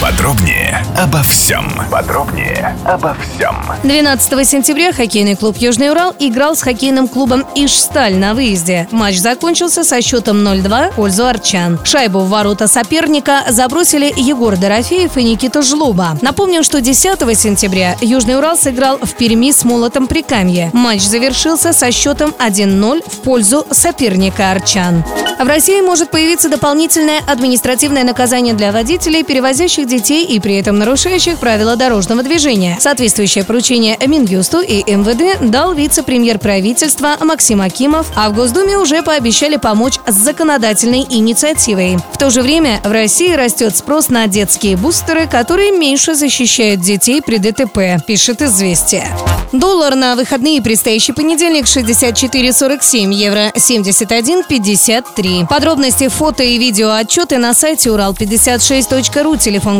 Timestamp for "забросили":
13.50-14.10